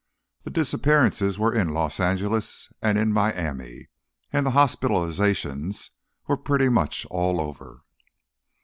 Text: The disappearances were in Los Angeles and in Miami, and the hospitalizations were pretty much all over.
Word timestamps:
The 0.45 0.49
disappearances 0.49 1.37
were 1.37 1.53
in 1.53 1.75
Los 1.75 1.99
Angeles 1.99 2.73
and 2.81 2.97
in 2.97 3.13
Miami, 3.13 3.89
and 4.33 4.47
the 4.47 4.57
hospitalizations 4.57 5.91
were 6.27 6.37
pretty 6.37 6.69
much 6.69 7.05
all 7.11 7.39
over. 7.39 7.83